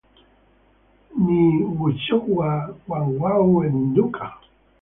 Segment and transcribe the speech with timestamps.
[1.23, 1.41] Ni
[1.77, 2.49] w'uchokwa
[3.15, 4.25] ghwaw'emduka.